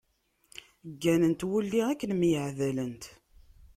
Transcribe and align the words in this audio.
Gganent 1.01 1.41
wulli 1.49 1.81
akken 1.91 2.11
myaɛdalent. 2.19 3.03